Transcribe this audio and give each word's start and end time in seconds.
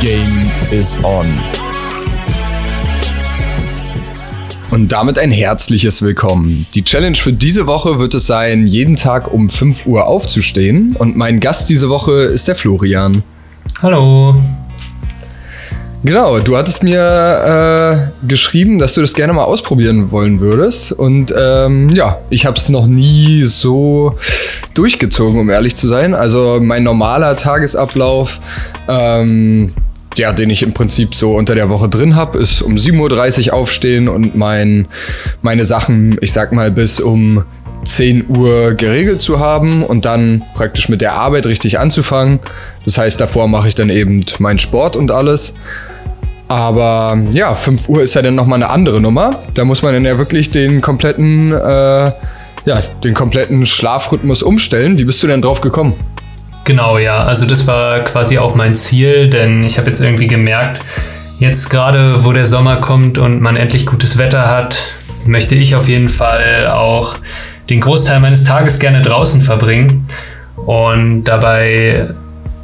Game 0.00 0.50
is 0.70 0.96
on. 1.04 1.26
Und 4.70 4.92
damit 4.92 5.18
ein 5.18 5.30
herzliches 5.30 6.00
Willkommen. 6.00 6.64
Die 6.72 6.84
Challenge 6.84 7.16
für 7.16 7.34
diese 7.34 7.66
Woche 7.66 7.98
wird 7.98 8.14
es 8.14 8.26
sein, 8.26 8.66
jeden 8.66 8.96
Tag 8.96 9.30
um 9.30 9.50
5 9.50 9.84
Uhr 9.84 10.06
aufzustehen. 10.06 10.96
Und 10.96 11.18
mein 11.18 11.38
Gast 11.38 11.68
diese 11.68 11.90
Woche 11.90 12.12
ist 12.12 12.48
der 12.48 12.54
Florian. 12.54 13.22
Hallo. 13.82 14.36
Genau, 16.02 16.38
du 16.38 16.56
hattest 16.56 16.82
mir 16.82 18.10
äh, 18.22 18.26
geschrieben, 18.26 18.78
dass 18.78 18.94
du 18.94 19.02
das 19.02 19.12
gerne 19.12 19.34
mal 19.34 19.44
ausprobieren 19.44 20.10
wollen 20.10 20.40
würdest. 20.40 20.92
Und 20.92 21.34
ähm, 21.36 21.90
ja, 21.90 22.20
ich 22.30 22.46
habe 22.46 22.56
es 22.56 22.70
noch 22.70 22.86
nie 22.86 23.44
so 23.44 24.16
durchgezogen, 24.72 25.38
um 25.38 25.50
ehrlich 25.50 25.76
zu 25.76 25.88
sein. 25.88 26.14
Also 26.14 26.58
mein 26.58 26.84
normaler 26.84 27.36
Tagesablauf, 27.36 28.40
ähm, 28.88 29.74
ja, 30.16 30.32
den 30.32 30.50
ich 30.50 30.62
im 30.62 30.72
Prinzip 30.72 31.14
so 31.14 31.34
unter 31.34 31.54
der 31.54 31.68
Woche 31.68 31.88
drin 31.88 32.16
habe, 32.16 32.38
ist 32.38 32.62
um 32.62 32.74
7.30 32.74 33.48
Uhr 33.48 33.54
aufstehen 33.54 34.08
und 34.08 34.34
mein, 34.34 34.86
meine 35.42 35.64
Sachen, 35.64 36.16
ich 36.20 36.32
sag 36.32 36.52
mal, 36.52 36.70
bis 36.70 37.00
um 37.00 37.44
10 37.84 38.26
Uhr 38.28 38.74
geregelt 38.74 39.22
zu 39.22 39.40
haben 39.40 39.82
und 39.82 40.04
dann 40.04 40.42
praktisch 40.54 40.88
mit 40.88 41.00
der 41.00 41.14
Arbeit 41.14 41.46
richtig 41.46 41.78
anzufangen. 41.78 42.40
Das 42.84 42.98
heißt, 42.98 43.20
davor 43.20 43.48
mache 43.48 43.68
ich 43.68 43.74
dann 43.74 43.88
eben 43.88 44.24
meinen 44.38 44.58
Sport 44.58 44.96
und 44.96 45.10
alles. 45.10 45.54
Aber 46.48 47.16
ja, 47.30 47.54
5 47.54 47.88
Uhr 47.88 48.02
ist 48.02 48.14
ja 48.14 48.22
dann 48.22 48.34
nochmal 48.34 48.56
eine 48.56 48.70
andere 48.70 49.00
Nummer. 49.00 49.30
Da 49.54 49.64
muss 49.64 49.82
man 49.82 49.94
dann 49.94 50.04
ja 50.04 50.18
wirklich 50.18 50.50
den 50.50 50.80
kompletten, 50.80 51.52
äh, 51.52 52.10
ja, 52.66 52.80
den 53.04 53.14
kompletten 53.14 53.64
Schlafrhythmus 53.64 54.42
umstellen. 54.42 54.98
Wie 54.98 55.04
bist 55.04 55.22
du 55.22 55.28
denn 55.28 55.42
drauf 55.42 55.60
gekommen? 55.60 55.94
Genau, 56.70 56.98
ja. 56.98 57.24
Also 57.24 57.46
das 57.46 57.66
war 57.66 57.98
quasi 58.04 58.38
auch 58.38 58.54
mein 58.54 58.76
Ziel, 58.76 59.28
denn 59.28 59.64
ich 59.64 59.76
habe 59.76 59.88
jetzt 59.88 60.00
irgendwie 60.00 60.28
gemerkt, 60.28 60.84
jetzt 61.40 61.68
gerade, 61.68 62.24
wo 62.24 62.32
der 62.32 62.46
Sommer 62.46 62.76
kommt 62.76 63.18
und 63.18 63.40
man 63.40 63.56
endlich 63.56 63.86
gutes 63.86 64.18
Wetter 64.18 64.48
hat, 64.48 64.86
möchte 65.26 65.56
ich 65.56 65.74
auf 65.74 65.88
jeden 65.88 66.08
Fall 66.08 66.68
auch 66.68 67.16
den 67.68 67.80
Großteil 67.80 68.20
meines 68.20 68.44
Tages 68.44 68.78
gerne 68.78 69.02
draußen 69.02 69.40
verbringen. 69.40 70.04
Und 70.54 71.24
dabei 71.24 72.14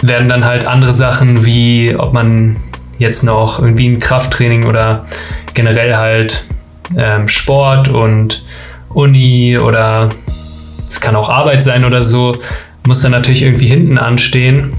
werden 0.02 0.28
dann 0.28 0.44
halt 0.44 0.68
andere 0.68 0.92
Sachen 0.92 1.44
wie, 1.44 1.96
ob 1.98 2.12
man 2.12 2.58
jetzt 2.98 3.24
noch 3.24 3.58
irgendwie 3.58 3.88
ein 3.88 3.98
Krafttraining 3.98 4.66
oder 4.66 5.04
generell 5.54 5.96
halt 5.96 6.44
ähm, 6.96 7.26
Sport 7.26 7.88
und 7.88 8.44
Uni 8.90 9.58
oder 9.58 10.10
es 10.86 11.00
kann 11.00 11.16
auch 11.16 11.28
Arbeit 11.28 11.64
sein 11.64 11.84
oder 11.84 12.04
so, 12.04 12.36
muss 12.86 13.02
dann 13.02 13.12
natürlich 13.12 13.42
irgendwie 13.42 13.66
hinten 13.66 13.98
anstehen. 13.98 14.74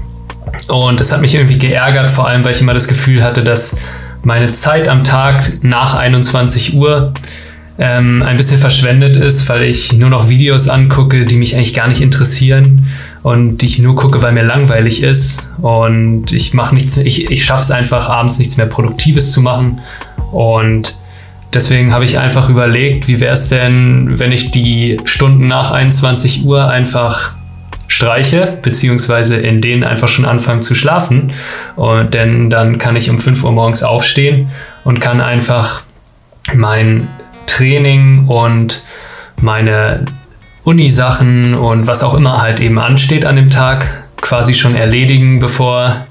Und 0.68 1.00
das 1.00 1.12
hat 1.12 1.20
mich 1.20 1.34
irgendwie 1.34 1.58
geärgert, 1.58 2.10
vor 2.10 2.28
allem 2.28 2.44
weil 2.44 2.52
ich 2.52 2.60
immer 2.60 2.74
das 2.74 2.88
Gefühl 2.88 3.22
hatte, 3.22 3.44
dass 3.44 3.78
meine 4.22 4.50
Zeit 4.52 4.88
am 4.88 5.04
Tag 5.04 5.62
nach 5.62 5.94
21 5.94 6.74
Uhr 6.74 7.12
ähm, 7.78 8.22
ein 8.22 8.36
bisschen 8.36 8.58
verschwendet 8.58 9.16
ist, 9.16 9.48
weil 9.48 9.62
ich 9.62 9.92
nur 9.92 10.10
noch 10.10 10.28
Videos 10.28 10.68
angucke, 10.68 11.24
die 11.24 11.36
mich 11.36 11.54
eigentlich 11.54 11.74
gar 11.74 11.86
nicht 11.86 12.00
interessieren 12.00 12.88
und 13.22 13.58
die 13.58 13.66
ich 13.66 13.78
nur 13.78 13.94
gucke, 13.94 14.20
weil 14.20 14.32
mir 14.32 14.42
langweilig 14.42 15.02
ist. 15.02 15.52
Und 15.62 16.32
ich 16.32 16.54
mache 16.54 16.74
nichts, 16.74 16.96
ich, 16.96 17.30
ich 17.30 17.44
schaffe 17.44 17.62
es 17.62 17.70
einfach, 17.70 18.08
abends 18.08 18.38
nichts 18.38 18.56
mehr 18.56 18.66
Produktives 18.66 19.30
zu 19.30 19.40
machen. 19.42 19.80
Und 20.32 20.96
deswegen 21.54 21.92
habe 21.92 22.04
ich 22.04 22.18
einfach 22.18 22.48
überlegt, 22.48 23.06
wie 23.06 23.20
wäre 23.20 23.34
es 23.34 23.48
denn, 23.48 24.18
wenn 24.18 24.32
ich 24.32 24.50
die 24.50 24.96
Stunden 25.04 25.46
nach 25.46 25.70
21 25.70 26.44
Uhr 26.44 26.68
einfach 26.68 27.37
streiche, 27.88 28.58
beziehungsweise 28.62 29.36
in 29.36 29.60
denen 29.60 29.82
einfach 29.82 30.08
schon 30.08 30.24
anfangen 30.24 30.62
zu 30.62 30.74
schlafen. 30.74 31.32
Und 31.74 32.14
denn 32.14 32.50
dann 32.50 32.78
kann 32.78 32.94
ich 32.94 33.10
um 33.10 33.18
5 33.18 33.42
Uhr 33.42 33.52
morgens 33.52 33.82
aufstehen 33.82 34.50
und 34.84 35.00
kann 35.00 35.20
einfach 35.20 35.82
mein 36.54 37.08
Training 37.46 38.28
und 38.28 38.82
meine 39.40 40.04
Uni-Sachen 40.64 41.54
und 41.54 41.86
was 41.86 42.04
auch 42.04 42.14
immer 42.14 42.42
halt 42.42 42.60
eben 42.60 42.78
ansteht 42.78 43.24
an 43.24 43.36
dem 43.36 43.50
Tag 43.50 44.04
quasi 44.20 44.54
schon 44.54 44.76
erledigen, 44.76 45.40
bevor 45.40 46.06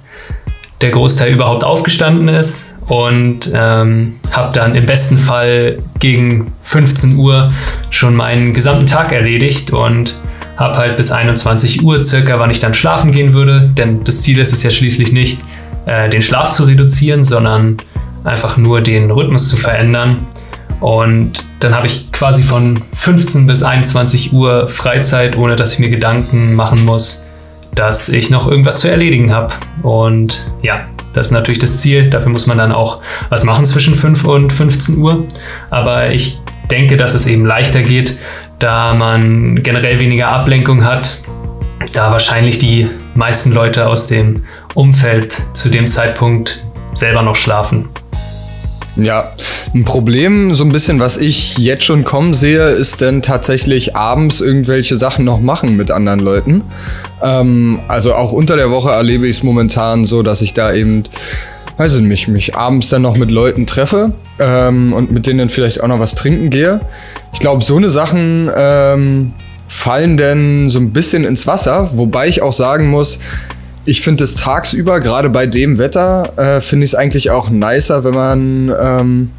der 0.82 0.92
Großteil 0.92 1.34
überhaupt 1.34 1.64
aufgestanden 1.64 2.28
ist 2.28 2.77
und 2.88 3.52
ähm, 3.54 4.16
habe 4.32 4.54
dann 4.54 4.76
im 4.76 4.86
besten 4.86 5.18
Fall 5.18 5.80
gegen 6.00 6.54
15 6.62 7.18
Uhr 7.18 7.52
schon 7.90 8.16
meinen 8.16 8.54
gesamten 8.54 8.86
Tag 8.86 9.12
erledigt 9.12 9.72
und 9.72 10.16
habe 10.56 10.78
halt 10.78 10.98
bis 10.98 11.12
21 11.12 11.84
Uhr 11.84 12.04
circa, 12.04 12.40
wann 12.40 12.50
ich 12.50 12.60
dann 12.60 12.74
schlafen 12.74 13.12
gehen 13.12 13.34
würde, 13.34 13.70
denn 13.78 14.04
das 14.04 14.22
Ziel 14.24 14.40
ist 14.40 14.54
es 14.54 14.64
ja 14.64 14.72
schließlich 14.72 15.12
nicht, 15.12 15.40
äh, 15.86 16.10
den 16.10 16.22
Schlaf 16.22 16.50
zu 16.50 16.64
reduzieren, 16.64 17.24
sondern 17.24 17.78
einfach 18.24 18.58
nur 18.58 18.82
den 18.82 19.12
Rhythmus 19.12 19.50
zu 19.50 19.58
verändern. 19.58 20.26
Und 20.80 21.46
dann 21.60 21.76
habe 21.76 21.88
ich 21.88 22.12
quasi 22.12 22.44
von 22.44 22.80
15 22.94 23.48
bis 23.48 23.64
21 23.64 24.34
Uhr 24.34 24.68
Freizeit, 24.68 25.36
ohne 25.36 25.56
dass 25.56 25.74
ich 25.74 25.80
mir 25.80 25.90
Gedanken 25.90 26.56
machen 26.56 26.86
muss, 26.86 27.26
dass 27.74 28.10
ich 28.10 28.30
noch 28.30 28.48
irgendwas 28.50 28.80
zu 28.80 28.90
erledigen 28.90 29.32
habe. 29.32 29.54
Und 29.82 30.46
ja, 30.62 30.82
das 31.14 31.28
ist 31.28 31.32
natürlich 31.32 31.60
das 31.60 31.78
Ziel. 31.78 32.10
Dafür 32.10 32.30
muss 32.30 32.48
man 32.48 32.58
dann 32.58 32.72
auch 32.72 33.02
was 33.30 33.44
machen 33.44 33.66
zwischen 33.66 33.96
5 33.96 34.24
und 34.26 34.54
15 34.54 34.98
Uhr. 34.98 35.26
Aber 35.70 36.12
ich 36.12 36.40
denke, 36.70 36.98
dass 36.98 37.14
es 37.14 37.26
eben 37.26 37.46
leichter 37.46 37.82
geht, 37.82 38.18
da 38.60 38.94
man 38.94 39.62
generell 39.64 40.00
weniger 40.00 40.30
Ablenkung 40.30 40.84
hat, 40.84 41.22
da 41.94 42.12
wahrscheinlich 42.12 42.60
die 42.60 42.90
meisten 43.16 43.52
Leute 43.52 43.88
aus 43.88 44.08
dem 44.08 44.44
Umfeld 44.74 45.42
zu 45.54 45.70
dem 45.70 45.88
Zeitpunkt 45.88 46.62
selber 46.94 47.22
noch 47.22 47.36
schlafen. 47.36 47.90
Ja, 49.00 49.32
ein 49.76 49.86
Problem, 49.86 50.56
so 50.56 50.64
ein 50.64 50.70
bisschen, 50.70 51.00
was 51.00 51.18
ich 51.18 51.58
jetzt 51.60 51.84
schon 51.84 52.04
kommen 52.04 52.34
sehe, 52.34 52.70
ist 52.70 53.02
dann 53.02 53.22
tatsächlich 53.22 53.96
abends 53.96 54.42
irgendwelche 54.42 54.98
Sachen 54.98 55.24
noch 55.24 55.40
machen 55.40 55.78
mit 55.78 55.92
anderen 55.92 56.20
Leuten. 56.20 56.64
Ähm, 57.22 57.80
also 57.88 58.16
auch 58.16 58.32
unter 58.32 58.56
der 58.56 58.72
Woche 58.72 58.90
erlebe 58.90 59.28
ich 59.28 59.38
es 59.38 59.44
momentan 59.44 60.06
so, 60.06 60.24
dass 60.24 60.42
ich 60.42 60.56
da 60.56 60.74
eben, 60.74 61.04
weiß 61.78 61.96
ich 61.96 62.02
nicht, 62.02 62.28
mich 62.28 62.56
abends 62.56 62.90
dann 62.90 63.04
noch 63.04 63.18
mit 63.18 63.30
Leuten 63.30 63.68
treffe 63.68 64.14
ähm, 64.40 64.94
und 64.94 65.12
mit 65.12 65.28
denen 65.28 65.50
vielleicht 65.50 65.84
auch 65.84 65.88
noch 65.88 66.00
was 66.00 66.16
trinken 66.16 66.50
gehe. 66.50 66.82
Ich 67.34 67.40
glaube, 67.40 67.64
so 67.64 67.78
eine 67.78 67.92
Sachen 67.92 68.50
ähm, 68.56 69.34
fallen 69.68 70.18
dann 70.18 70.70
so 70.72 70.80
ein 70.80 70.92
bisschen 70.92 71.24
ins 71.24 71.46
Wasser, 71.46 71.92
wobei 71.94 72.28
ich 72.28 72.42
auch 72.42 72.54
sagen 72.54 72.90
muss, 72.90 73.20
ich 73.88 74.02
finde 74.02 74.26
es 74.26 74.36
tagsüber, 74.36 75.00
gerade 75.00 75.30
bei 75.30 75.48
dem 75.48 75.78
Wetter, 75.78 76.34
äh, 76.38 76.62
finde 76.62 76.86
ich 76.86 76.92
es 76.92 76.96
eigentlich 76.96 77.32
auch 77.32 77.50
nicer, 77.50 78.04
wenn 78.04 78.14
man, 78.14 78.74
ähm, 78.80 79.30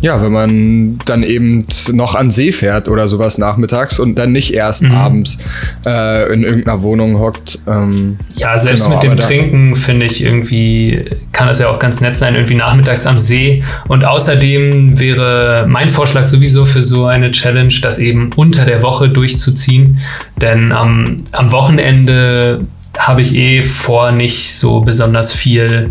ja, 0.00 0.22
wenn 0.22 0.32
man 0.32 0.98
dann 1.04 1.22
eben 1.22 1.66
noch 1.92 2.14
an 2.14 2.30
See 2.30 2.50
fährt 2.52 2.88
oder 2.88 3.08
sowas 3.08 3.36
nachmittags 3.36 4.00
und 4.00 4.14
dann 4.18 4.32
nicht 4.32 4.54
erst 4.54 4.84
mhm. 4.84 4.92
abends 4.92 5.36
äh, 5.84 6.32
in 6.32 6.44
irgendeiner 6.44 6.80
Wohnung 6.80 7.18
hockt. 7.18 7.58
Ähm, 7.66 8.16
ja, 8.34 8.56
selbst 8.56 8.84
genau, 8.84 8.94
mit 8.94 9.02
dem 9.02 9.18
Trinken 9.18 9.76
finde 9.76 10.06
ich 10.06 10.24
irgendwie, 10.24 11.04
kann 11.32 11.48
es 11.48 11.58
ja 11.58 11.68
auch 11.68 11.78
ganz 11.78 12.00
nett 12.00 12.16
sein, 12.16 12.34
irgendwie 12.34 12.54
nachmittags 12.54 13.04
am 13.06 13.18
See. 13.18 13.62
Und 13.88 14.06
außerdem 14.06 14.98
wäre 14.98 15.66
mein 15.68 15.90
Vorschlag 15.90 16.28
sowieso 16.28 16.64
für 16.64 16.82
so 16.82 17.04
eine 17.04 17.32
Challenge, 17.32 17.74
das 17.82 17.98
eben 17.98 18.30
unter 18.36 18.64
der 18.64 18.80
Woche 18.80 19.10
durchzuziehen. 19.10 19.98
Denn 20.40 20.72
am, 20.72 21.24
am 21.32 21.52
Wochenende 21.52 22.66
habe 23.00 23.22
ich 23.22 23.34
eh 23.34 23.62
vor, 23.62 24.12
nicht 24.12 24.56
so 24.56 24.80
besonders 24.80 25.32
viel 25.32 25.90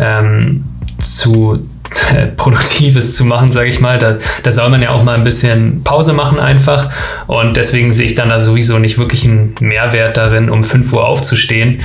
ähm, 0.00 0.64
zu 0.98 1.66
äh, 2.14 2.26
Produktives 2.26 3.14
zu 3.16 3.24
machen, 3.24 3.50
sage 3.52 3.68
ich 3.68 3.80
mal. 3.80 3.98
Da, 3.98 4.16
da 4.42 4.50
soll 4.50 4.68
man 4.70 4.82
ja 4.82 4.90
auch 4.90 5.02
mal 5.02 5.14
ein 5.14 5.24
bisschen 5.24 5.82
Pause 5.84 6.12
machen 6.12 6.38
einfach. 6.38 6.90
Und 7.26 7.56
deswegen 7.56 7.92
sehe 7.92 8.06
ich 8.06 8.14
dann 8.14 8.28
da 8.28 8.40
sowieso 8.40 8.78
nicht 8.78 8.98
wirklich 8.98 9.24
einen 9.24 9.54
Mehrwert 9.60 10.16
darin, 10.16 10.50
um 10.50 10.64
5 10.64 10.92
Uhr 10.92 11.06
aufzustehen. 11.06 11.82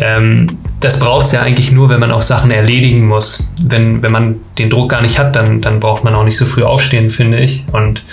Ähm, 0.00 0.46
das 0.80 1.00
braucht 1.00 1.26
es 1.26 1.32
ja 1.32 1.42
eigentlich 1.42 1.72
nur, 1.72 1.88
wenn 1.88 2.00
man 2.00 2.12
auch 2.12 2.22
Sachen 2.22 2.50
erledigen 2.50 3.06
muss. 3.06 3.52
Wenn, 3.62 4.00
wenn 4.02 4.12
man 4.12 4.36
den 4.58 4.70
Druck 4.70 4.90
gar 4.90 5.02
nicht 5.02 5.18
hat, 5.18 5.34
dann, 5.34 5.60
dann 5.60 5.80
braucht 5.80 6.04
man 6.04 6.14
auch 6.14 6.24
nicht 6.24 6.38
so 6.38 6.46
früh 6.46 6.62
aufstehen, 6.62 7.10
finde 7.10 7.40
ich. 7.40 7.64
Und 7.72 8.04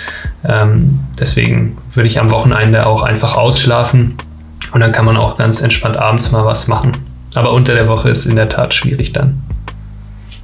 ähm, 0.44 1.00
deswegen 1.18 1.78
würde 1.94 2.08
ich 2.08 2.20
am 2.20 2.30
Wochenende 2.30 2.86
auch 2.86 3.02
einfach 3.02 3.36
ausschlafen 3.36 4.16
und 4.76 4.82
dann 4.82 4.92
kann 4.92 5.06
man 5.06 5.16
auch 5.16 5.38
ganz 5.38 5.62
entspannt 5.62 5.96
abends 5.96 6.32
mal 6.32 6.44
was 6.44 6.68
machen. 6.68 6.92
Aber 7.34 7.54
unter 7.54 7.72
der 7.72 7.88
Woche 7.88 8.10
ist 8.10 8.26
in 8.26 8.36
der 8.36 8.50
Tat 8.50 8.74
schwierig 8.74 9.10
dann. 9.10 9.42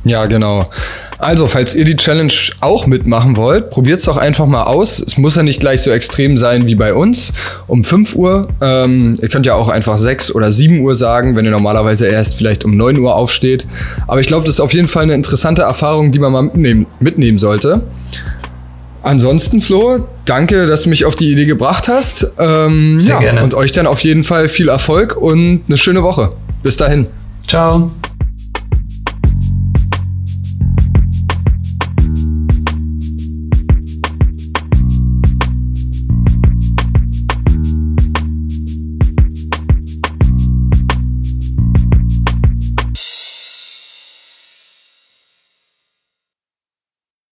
Ja, 0.05 0.25
genau. 0.25 0.71
Also, 1.19 1.47
falls 1.47 1.75
ihr 1.75 1.85
die 1.85 1.97
Challenge 1.97 2.33
auch 2.61 2.87
mitmachen 2.87 3.37
wollt, 3.37 3.69
probiert 3.69 3.99
es 3.99 4.07
doch 4.07 4.17
einfach 4.17 4.47
mal 4.47 4.65
aus. 4.65 5.01
Es 5.01 5.19
muss 5.19 5.37
ja 5.37 5.43
nicht 5.43 5.61
gleich 5.61 5.83
so 5.83 5.91
extrem 5.91 6.39
sein 6.39 6.65
wie 6.65 6.75
bei 6.75 6.95
uns 6.95 7.35
um 7.67 7.85
5 7.85 8.15
Uhr. 8.15 8.49
Ähm, 8.63 9.19
ihr 9.21 9.29
könnt 9.29 9.45
ja 9.45 9.53
auch 9.53 9.69
einfach 9.69 9.99
6 9.99 10.35
oder 10.35 10.51
7 10.51 10.81
Uhr 10.81 10.97
sagen, 10.97 11.37
wenn 11.37 11.45
ihr 11.45 11.51
normalerweise 11.51 12.07
erst 12.07 12.37
vielleicht 12.37 12.65
um 12.65 12.75
9 12.75 12.99
Uhr 13.01 13.15
aufsteht. 13.15 13.67
Aber 14.07 14.21
ich 14.23 14.29
glaube, 14.29 14.47
das 14.47 14.55
ist 14.55 14.61
auf 14.61 14.73
jeden 14.73 14.89
Fall 14.89 15.03
eine 15.03 15.13
interessante 15.13 15.61
Erfahrung, 15.61 16.11
die 16.11 16.19
man 16.19 16.33
mal 16.33 16.43
mitnehmen, 16.43 16.87
mitnehmen 17.01 17.39
sollte. 17.39 17.83
Ansonsten, 19.03 19.61
Flo, 19.61 20.09
danke, 20.25 20.67
dass 20.67 20.83
du 20.83 20.89
mich 20.89 21.05
auf 21.05 21.17
die 21.17 21.31
Idee 21.31 21.47
gebracht 21.47 21.89
hast. 21.89 22.33
Ähm, 22.39 22.99
Sehr 22.99 23.15
ja, 23.15 23.21
gerne. 23.21 23.43
Und 23.43 23.55
euch 23.55 23.73
dann 23.73 23.87
auf 23.87 24.01
jeden 24.01 24.25
Fall 24.25 24.49
viel 24.49 24.69
Erfolg 24.69 25.17
und 25.17 25.63
eine 25.69 25.77
schöne 25.77 26.03
Woche. 26.03 26.33
Bis 26.63 26.77
dahin. 26.77 27.07
Ciao. 27.47 27.91